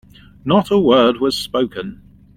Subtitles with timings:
[0.43, 2.01] Not a word was spoken.